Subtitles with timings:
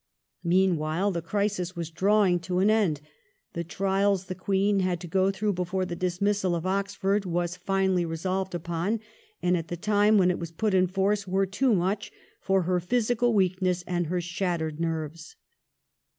[0.43, 3.01] Meanwhile the crisis was drawing to an end.
[3.53, 8.03] The trials the Queen had to go through before the dismissal of Oxford was finally
[8.03, 8.99] resolved upon,
[9.43, 12.79] and at the time when it was put in force, were too much for her
[12.79, 15.35] physical weakness and her shattered nerves.